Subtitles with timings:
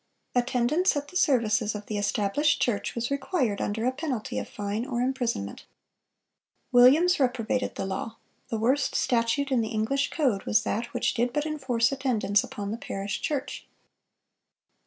[0.33, 4.49] (441) Attendance at the services of the established church was required under a penalty of
[4.49, 5.65] fine or imprisonment.
[6.71, 8.17] "Williams reprobated the law;
[8.49, 12.71] the worst statute in the English code was that which did but enforce attendance upon
[12.71, 13.67] the parish church.